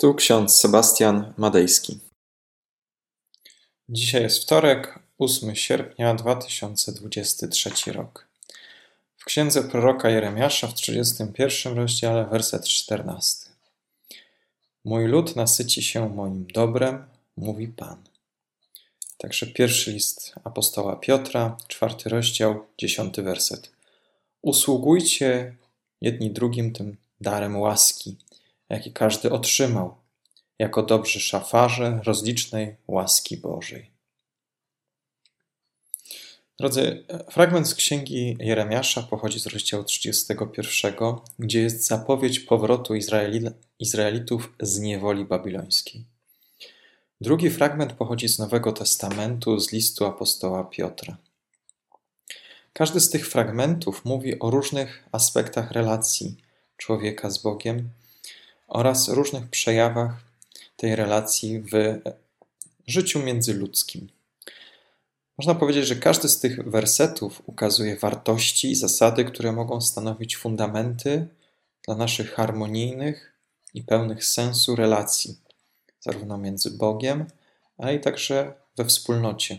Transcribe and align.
Tu 0.00 0.14
ksiądz 0.14 0.56
Sebastian 0.56 1.32
Madejski. 1.36 1.98
Dzisiaj 3.88 4.22
jest 4.22 4.42
wtorek, 4.42 4.98
8 5.18 5.56
sierpnia 5.56 6.14
2023 6.14 7.92
rok. 7.92 8.28
W 9.16 9.24
księdze 9.24 9.62
proroka 9.62 10.10
Jeremiasza 10.10 10.66
w 10.66 10.74
31 10.74 11.76
rozdziale, 11.76 12.26
werset 12.26 12.68
14. 12.68 13.50
Mój 14.84 15.06
lud 15.06 15.36
nasyci 15.36 15.82
się 15.82 16.08
moim 16.08 16.46
dobrem, 16.46 17.06
mówi 17.36 17.68
Pan. 17.68 18.02
Także 19.16 19.46
pierwszy 19.46 19.92
list 19.92 20.34
apostoła 20.44 20.96
Piotra, 20.96 21.56
czwarty 21.68 22.08
rozdział, 22.08 22.66
dziesiąty 22.78 23.22
werset. 23.22 23.70
Usługujcie 24.42 25.56
jedni 26.00 26.30
drugim 26.30 26.72
tym 26.72 26.96
darem 27.20 27.56
łaski, 27.56 28.16
jaki 28.70 28.92
każdy 28.92 29.30
otrzymał, 29.30 29.94
jako 30.58 30.82
dobrzy 30.82 31.20
szafarze 31.20 32.00
rozlicznej 32.04 32.76
łaski 32.86 33.36
Bożej. 33.36 33.90
Drodzy, 36.60 37.04
fragment 37.30 37.68
z 37.68 37.74
księgi 37.74 38.36
Jeremiasza 38.40 39.02
pochodzi 39.02 39.40
z 39.40 39.46
rozdziału 39.46 39.84
31, 39.84 40.94
gdzie 41.38 41.60
jest 41.60 41.86
zapowiedź 41.86 42.40
powrotu 42.40 42.94
Izraeli, 42.94 43.40
Izraelitów 43.78 44.52
z 44.60 44.78
niewoli 44.78 45.24
babilońskiej. 45.24 46.04
Drugi 47.20 47.50
fragment 47.50 47.92
pochodzi 47.92 48.28
z 48.28 48.38
Nowego 48.38 48.72
Testamentu, 48.72 49.60
z 49.60 49.72
listu 49.72 50.06
apostoła 50.06 50.64
Piotra. 50.64 51.16
Każdy 52.72 53.00
z 53.00 53.10
tych 53.10 53.28
fragmentów 53.28 54.04
mówi 54.04 54.38
o 54.38 54.50
różnych 54.50 55.08
aspektach 55.12 55.70
relacji 55.70 56.36
człowieka 56.76 57.30
z 57.30 57.38
Bogiem 57.38 57.90
oraz 58.68 59.08
różnych 59.08 59.48
przejawach 59.48 60.12
tej 60.76 60.96
relacji 60.96 61.60
w 61.60 62.00
życiu 62.86 63.22
międzyludzkim. 63.22 64.08
Można 65.38 65.54
powiedzieć, 65.54 65.86
że 65.86 65.96
każdy 65.96 66.28
z 66.28 66.40
tych 66.40 66.70
wersetów 66.70 67.42
ukazuje 67.46 67.96
wartości 67.96 68.70
i 68.70 68.74
zasady, 68.74 69.24
które 69.24 69.52
mogą 69.52 69.80
stanowić 69.80 70.36
fundamenty 70.36 71.28
dla 71.86 71.94
naszych 71.94 72.34
harmonijnych 72.34 73.32
i 73.74 73.82
pełnych 73.82 74.24
sensu 74.24 74.76
relacji, 74.76 75.38
zarówno 76.00 76.38
między 76.38 76.70
Bogiem, 76.70 77.26
ale 77.78 77.94
i 77.94 78.00
także 78.00 78.54
we 78.76 78.84
wspólnocie 78.84 79.58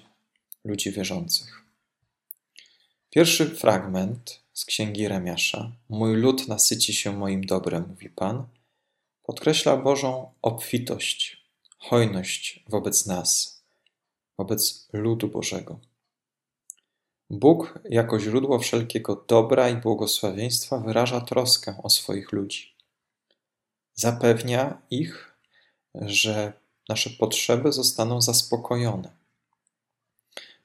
ludzi 0.66 0.92
wierzących. 0.92 1.62
Pierwszy 3.10 3.46
fragment 3.46 4.40
z 4.54 4.66
księgi 4.66 5.08
Remiasza, 5.08 5.72
Mój 5.90 6.16
lud 6.16 6.48
nasyci 6.48 6.94
się 6.94 7.18
moim 7.18 7.46
dobrem, 7.46 7.86
mówi 7.90 8.10
Pan, 8.10 8.46
podkreśla 9.30 9.78
Bożą 9.78 10.32
obfitość, 10.42 11.44
hojność 11.78 12.64
wobec 12.70 13.06
nas, 13.06 13.62
wobec 14.38 14.88
ludu 14.94 15.28
Bożego. 15.28 15.80
Bóg 17.30 17.80
jako 17.90 18.20
źródło 18.20 18.60
wszelkiego 18.60 19.26
dobra 19.28 19.70
i 19.70 19.76
błogosławieństwa 19.76 20.78
wyraża 20.78 21.22
troskę 21.22 21.76
o 21.84 21.90
swoich 21.90 22.32
ludzi. 22.32 22.74
Zapewnia 23.96 24.82
ich, 24.90 25.36
że 25.96 26.54
nasze 26.90 27.10
potrzeby 27.10 27.72
zostaną 27.72 28.22
zaspokojone. 28.22 29.12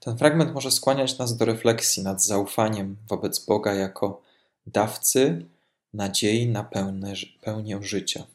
Ten 0.00 0.18
fragment 0.18 0.54
może 0.54 0.70
skłaniać 0.70 1.18
nas 1.18 1.36
do 1.36 1.44
refleksji 1.44 2.02
nad 2.02 2.22
zaufaniem 2.22 2.96
wobec 3.08 3.38
Boga 3.38 3.74
jako 3.74 4.22
dawcy 4.66 5.46
nadziei 5.94 6.46
na 6.46 6.64
pełne, 6.64 7.12
pełnię 7.40 7.78
życia. 7.82 8.26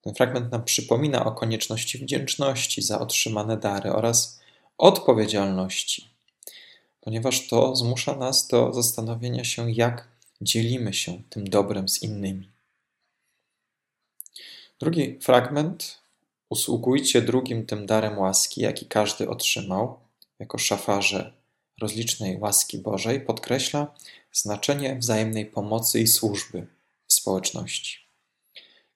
Ten 0.00 0.14
fragment 0.14 0.52
nam 0.52 0.64
przypomina 0.64 1.24
o 1.24 1.32
konieczności 1.32 1.98
wdzięczności 1.98 2.82
za 2.82 3.00
otrzymane 3.00 3.56
dary 3.56 3.92
oraz 3.92 4.40
odpowiedzialności, 4.78 6.10
ponieważ 7.00 7.48
to 7.48 7.76
zmusza 7.76 8.16
nas 8.16 8.48
do 8.48 8.72
zastanowienia 8.72 9.44
się, 9.44 9.72
jak 9.72 10.08
dzielimy 10.40 10.92
się 10.94 11.22
tym 11.30 11.50
dobrem 11.50 11.88
z 11.88 12.02
innymi. 12.02 12.48
Drugi 14.80 15.18
fragment 15.20 15.98
Usługujcie 16.48 17.22
drugim 17.22 17.66
tym 17.66 17.86
darem 17.86 18.18
łaski, 18.18 18.60
jaki 18.60 18.86
każdy 18.86 19.28
otrzymał, 19.28 19.98
jako 20.38 20.58
szafarze 20.58 21.32
rozlicznej 21.80 22.38
łaski 22.38 22.78
Bożej, 22.78 23.20
podkreśla 23.20 23.94
znaczenie 24.32 24.96
wzajemnej 24.96 25.46
pomocy 25.46 26.00
i 26.00 26.06
służby 26.06 26.66
w 27.06 27.12
społeczności. 27.12 28.07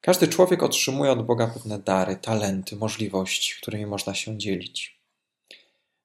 Każdy 0.02 0.28
człowiek 0.28 0.62
otrzymuje 0.62 1.12
od 1.12 1.26
Boga 1.26 1.46
pewne 1.46 1.78
dary, 1.78 2.16
talenty, 2.16 2.76
możliwości, 2.76 3.54
którymi 3.60 3.86
można 3.86 4.14
się 4.14 4.38
dzielić. 4.38 4.98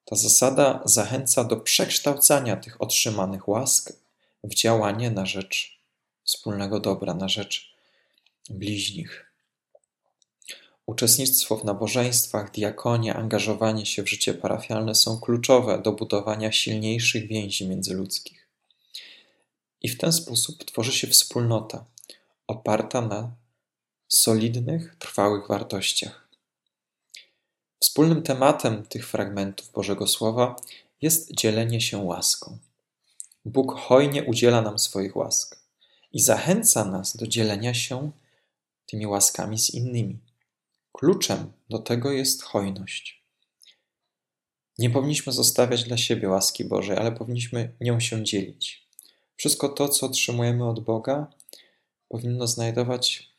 Ta 0.04 0.16
zasada 0.16 0.82
zachęca 0.84 1.44
do 1.44 1.56
przekształcania 1.56 2.56
tych 2.56 2.82
otrzymanych 2.82 3.48
łask 3.48 3.92
w 4.44 4.54
działanie 4.54 5.10
na 5.10 5.26
rzecz 5.26 5.80
wspólnego 6.24 6.80
dobra, 6.80 7.14
na 7.14 7.28
rzecz 7.28 7.74
bliźnich. 8.50 9.32
Uczestnictwo 10.86 11.56
w 11.56 11.64
nabożeństwach, 11.64 12.50
diakonia, 12.50 13.14
angażowanie 13.14 13.86
się 13.86 14.02
w 14.02 14.10
życie 14.10 14.34
parafialne 14.34 14.94
są 14.94 15.20
kluczowe 15.20 15.82
do 15.82 15.92
budowania 15.92 16.52
silniejszych 16.52 17.26
więzi 17.26 17.68
międzyludzkich. 17.68 18.48
I 19.80 19.88
w 19.88 19.98
ten 19.98 20.12
sposób 20.12 20.64
tworzy 20.64 20.92
się 20.92 21.06
wspólnota 21.06 21.84
oparta 22.46 23.00
na 23.00 23.30
solidnych, 24.08 24.96
trwałych 24.98 25.48
wartościach. 25.48 26.28
Wspólnym 27.80 28.22
tematem 28.22 28.86
tych 28.86 29.08
fragmentów 29.08 29.72
Bożego 29.72 30.06
Słowa 30.06 30.56
jest 31.02 31.34
dzielenie 31.34 31.80
się 31.80 31.98
łaską. 31.98 32.58
Bóg 33.44 33.80
hojnie 33.80 34.24
udziela 34.24 34.62
nam 34.62 34.78
swoich 34.78 35.16
łask 35.16 35.58
i 36.12 36.20
zachęca 36.20 36.84
nas 36.84 37.16
do 37.16 37.26
dzielenia 37.26 37.74
się 37.74 38.10
tymi 38.86 39.06
łaskami 39.06 39.58
z 39.58 39.70
innymi. 39.70 40.18
Kluczem 40.92 41.52
do 41.70 41.78
tego 41.78 42.12
jest 42.12 42.42
hojność. 42.42 43.22
Nie 44.78 44.90
powinniśmy 44.90 45.32
zostawiać 45.32 45.84
dla 45.84 45.96
siebie 45.96 46.28
łaski 46.28 46.64
Bożej, 46.64 46.96
ale 46.96 47.12
powinniśmy 47.12 47.72
nią 47.80 48.00
się 48.00 48.24
dzielić. 48.24 48.88
Wszystko 49.36 49.68
to, 49.68 49.88
co 49.88 50.06
otrzymujemy 50.06 50.68
od 50.68 50.80
Boga, 50.80 51.26
powinno 52.08 52.46
znajdować 52.46 53.30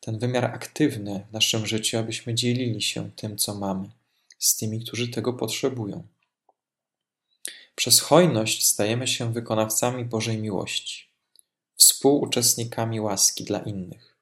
ten 0.00 0.18
wymiar 0.18 0.44
aktywny 0.44 1.26
w 1.30 1.32
naszym 1.32 1.66
życiu, 1.66 1.98
abyśmy 1.98 2.34
dzielili 2.34 2.82
się 2.82 3.10
tym, 3.10 3.38
co 3.38 3.54
mamy, 3.54 3.90
z 4.38 4.56
tymi, 4.56 4.84
którzy 4.84 5.08
tego 5.08 5.32
potrzebują. 5.32 6.06
Przez 7.74 8.00
hojność 8.00 8.66
stajemy 8.66 9.08
się 9.08 9.32
wykonawcami 9.32 10.04
Bożej 10.04 10.38
miłości, 10.38 11.08
współuczestnikami 11.76 13.00
łaski 13.00 13.44
dla 13.44 13.58
innych. 13.58 14.16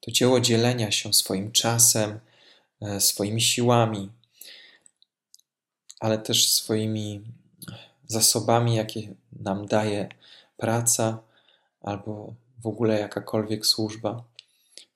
To 0.00 0.10
dzieło 0.10 0.40
dzielenia 0.40 0.90
się 0.90 1.12
swoim 1.12 1.52
czasem, 1.52 2.20
e, 2.80 3.00
swoimi 3.00 3.42
siłami, 3.42 4.10
ale 6.00 6.18
też 6.18 6.52
swoimi 6.52 7.24
zasobami, 8.06 8.74
jakie 8.74 9.14
nam 9.32 9.66
daje 9.66 10.08
praca 10.56 11.18
albo 11.80 12.34
w 12.58 12.66
ogóle 12.66 13.00
jakakolwiek 13.00 13.66
służba. 13.66 14.24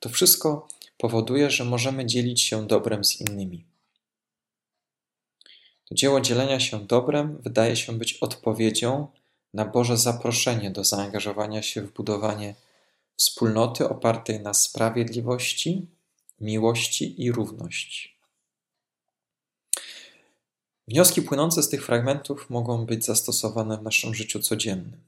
To 0.01 0.09
wszystko 0.09 0.69
powoduje, 0.99 1.51
że 1.51 1.65
możemy 1.65 2.07
dzielić 2.07 2.43
się 2.43 2.67
dobrem 2.67 3.05
z 3.05 3.21
innymi. 3.21 3.65
To 5.85 5.95
dzieło 5.95 6.21
dzielenia 6.21 6.61
się 6.61 6.87
dobrem 6.87 7.39
wydaje 7.43 7.77
się 7.77 7.99
być 7.99 8.15
odpowiedzią 8.15 9.07
na 9.55 9.65
Boże 9.65 9.97
zaproszenie 9.97 10.71
do 10.71 10.85
zaangażowania 10.85 11.63
się 11.63 11.83
w 11.83 11.93
budowanie 11.93 12.55
wspólnoty 13.17 13.89
opartej 13.89 14.41
na 14.41 14.55
sprawiedliwości, 14.55 15.87
miłości 16.41 17.23
i 17.23 17.33
równości. 17.33 18.21
Wnioski 20.89 21.23
płynące 21.23 21.63
z 21.63 21.69
tych 21.69 21.87
fragmentów 21.87 22.51
mogą 22.51 22.87
być 22.87 23.05
zastosowane 23.05 23.79
w 23.79 23.83
naszym 23.83 24.15
życiu 24.15 24.41
codziennym. 24.41 25.01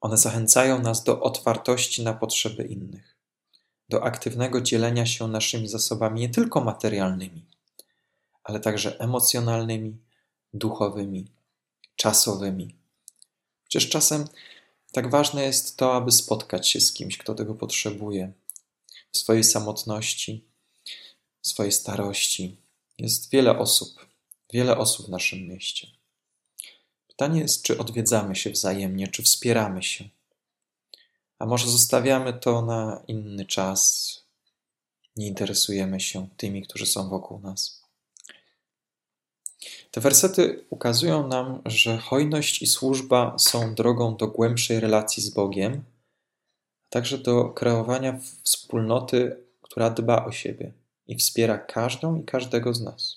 One 0.00 0.18
zachęcają 0.18 0.82
nas 0.82 1.04
do 1.04 1.20
otwartości 1.20 2.02
na 2.02 2.14
potrzeby 2.14 2.64
innych, 2.64 3.11
do 3.92 4.04
aktywnego 4.04 4.60
dzielenia 4.60 5.06
się 5.06 5.28
naszymi 5.28 5.68
zasobami 5.68 6.20
nie 6.20 6.28
tylko 6.28 6.60
materialnymi, 6.60 7.44
ale 8.44 8.60
także 8.60 9.00
emocjonalnymi, 9.00 9.96
duchowymi, 10.54 11.26
czasowymi. 11.96 12.74
Przecież 13.68 13.90
czasem 13.90 14.24
tak 14.92 15.10
ważne 15.10 15.42
jest 15.42 15.76
to, 15.76 15.94
aby 15.94 16.12
spotkać 16.12 16.68
się 16.68 16.80
z 16.80 16.92
kimś, 16.92 17.18
kto 17.18 17.34
tego 17.34 17.54
potrzebuje. 17.54 18.32
W 19.12 19.18
swojej 19.18 19.44
samotności, 19.44 20.44
w 21.40 21.48
swojej 21.48 21.72
starości. 21.72 22.56
Jest 22.98 23.30
wiele 23.30 23.58
osób, 23.58 24.06
wiele 24.52 24.78
osób 24.78 25.06
w 25.06 25.10
naszym 25.10 25.48
mieście. 25.48 25.88
Pytanie 27.08 27.40
jest, 27.40 27.62
czy 27.62 27.78
odwiedzamy 27.78 28.36
się 28.36 28.50
wzajemnie, 28.50 29.08
czy 29.08 29.22
wspieramy 29.22 29.82
się. 29.82 30.08
A 31.42 31.46
może 31.46 31.70
zostawiamy 31.70 32.32
to 32.32 32.62
na 32.62 33.02
inny 33.08 33.46
czas, 33.46 34.16
nie 35.16 35.26
interesujemy 35.26 36.00
się 36.00 36.28
tymi, 36.36 36.62
którzy 36.62 36.86
są 36.86 37.08
wokół 37.08 37.40
nas. 37.40 37.82
Te 39.90 40.00
wersety 40.00 40.64
ukazują 40.70 41.28
nam, 41.28 41.62
że 41.64 41.98
hojność 41.98 42.62
i 42.62 42.66
służba 42.66 43.38
są 43.38 43.74
drogą 43.74 44.16
do 44.16 44.28
głębszej 44.28 44.80
relacji 44.80 45.22
z 45.22 45.30
Bogiem, 45.30 45.84
a 46.84 46.88
także 46.88 47.18
do 47.18 47.44
kreowania 47.44 48.20
wspólnoty, 48.42 49.36
która 49.62 49.90
dba 49.90 50.24
o 50.24 50.32
siebie 50.32 50.72
i 51.06 51.16
wspiera 51.16 51.58
każdą 51.58 52.20
i 52.20 52.24
każdego 52.24 52.74
z 52.74 52.80
nas. 52.80 53.16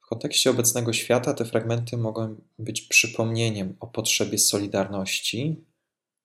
W 0.00 0.06
kontekście 0.08 0.50
obecnego 0.50 0.92
świata 0.92 1.34
te 1.34 1.44
fragmenty 1.44 1.96
mogą 1.96 2.36
być 2.58 2.80
przypomnieniem 2.80 3.76
o 3.80 3.86
potrzebie 3.86 4.38
solidarności, 4.38 5.67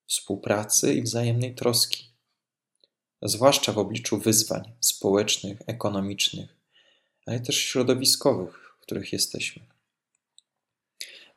współpracy 0.07 0.93
i 0.93 1.01
wzajemnej 1.01 1.55
troski 1.55 2.13
zwłaszcza 3.23 3.71
w 3.71 3.77
obliczu 3.77 4.17
wyzwań 4.17 4.71
społecznych, 4.79 5.59
ekonomicznych, 5.67 6.55
ale 7.25 7.39
też 7.39 7.57
środowiskowych, 7.57 8.75
w 8.77 8.81
których 8.81 9.13
jesteśmy. 9.13 9.63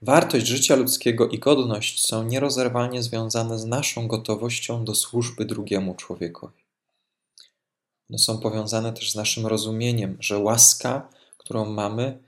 Wartość 0.02 0.46
życia 0.46 0.76
ludzkiego 0.76 1.28
i 1.28 1.38
godność 1.38 2.06
są 2.06 2.24
nierozerwalnie 2.24 3.02
związane 3.02 3.58
z 3.58 3.64
naszą 3.64 4.08
gotowością 4.08 4.84
do 4.84 4.94
służby 4.94 5.44
drugiemu 5.44 5.94
człowiekowi. 5.94 6.66
One 8.10 8.18
są 8.18 8.38
powiązane 8.38 8.92
też 8.92 9.12
z 9.12 9.14
naszym 9.14 9.46
rozumieniem, 9.46 10.16
że 10.20 10.38
łaska, 10.38 11.08
którą 11.38 11.64
mamy, 11.64 12.18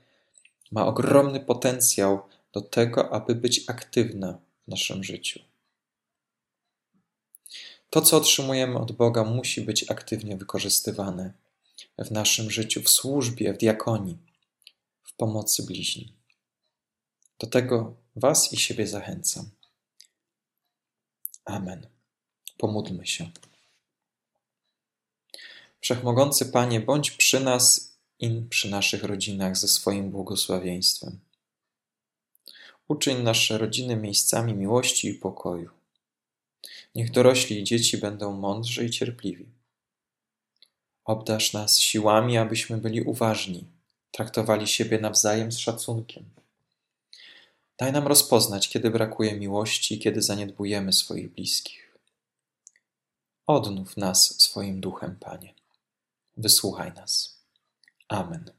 ma 0.71 0.85
ogromny 0.85 1.39
potencjał 1.39 2.21
do 2.53 2.61
tego, 2.61 3.13
aby 3.13 3.35
być 3.35 3.69
aktywna 3.69 4.37
w 4.67 4.71
naszym 4.71 5.03
życiu. 5.03 5.48
To, 7.89 8.01
co 8.01 8.17
otrzymujemy 8.17 8.79
od 8.79 8.91
Boga, 8.91 9.23
musi 9.23 9.61
być 9.61 9.91
aktywnie 9.91 10.37
wykorzystywane 10.37 11.33
w 11.97 12.11
naszym 12.11 12.51
życiu, 12.51 12.81
w 12.83 12.89
służbie, 12.89 13.53
w 13.53 13.57
diakonii, 13.57 14.17
w 15.03 15.13
pomocy 15.13 15.63
bliźnim. 15.63 16.09
Do 17.39 17.47
tego 17.47 17.95
Was 18.15 18.53
i 18.53 18.57
siebie 18.57 18.87
zachęcam. 18.87 19.49
Amen. 21.45 21.87
Pomódlmy 22.57 23.07
się. 23.07 23.31
Wszechmogący 25.81 26.45
Panie, 26.45 26.79
bądź 26.79 27.11
przy 27.11 27.39
nas 27.39 27.93
i 28.19 28.41
przy 28.49 28.69
naszych 28.69 29.03
rodzinach 29.03 29.57
ze 29.57 29.67
swoim 29.67 30.11
błogosławieństwem. 30.11 31.19
Uczyń 32.87 33.23
nasze 33.23 33.57
rodziny 33.57 33.95
miejscami 33.95 34.53
miłości 34.53 35.07
i 35.07 35.13
pokoju. 35.13 35.78
Niech 36.95 37.11
dorośli 37.11 37.59
i 37.59 37.63
dzieci 37.63 37.97
będą 37.97 38.33
mądrzy 38.33 38.85
i 38.85 38.89
cierpliwi. 38.89 39.45
Obdasz 41.05 41.53
nas 41.53 41.77
siłami, 41.77 42.37
abyśmy 42.37 42.77
byli 42.77 43.01
uważni, 43.01 43.65
traktowali 44.11 44.67
siebie 44.67 44.99
nawzajem 44.99 45.51
z 45.51 45.57
szacunkiem. 45.57 46.29
Daj 47.77 47.91
nam 47.91 48.07
rozpoznać, 48.07 48.69
kiedy 48.69 48.89
brakuje 48.89 49.39
miłości 49.39 49.95
i 49.95 49.99
kiedy 49.99 50.21
zaniedbujemy 50.21 50.93
swoich 50.93 51.31
bliskich. 51.31 51.97
Odnów 53.47 53.97
nas 53.97 54.41
swoim 54.41 54.81
duchem, 54.81 55.15
Panie. 55.19 55.53
Wysłuchaj 56.37 56.93
nas. 56.93 57.39
Amen. 58.07 58.58